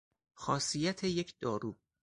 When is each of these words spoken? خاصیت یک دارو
خاصیت 0.33 1.03
یک 1.03 1.39
دارو 1.39 1.77